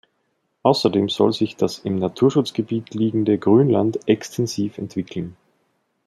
[0.63, 5.35] Außerdem soll sich das im Naturschutzgebiet liegende Grünland extensiv entwickeln.